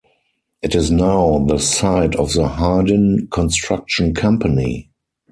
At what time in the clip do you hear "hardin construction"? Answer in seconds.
2.47-4.15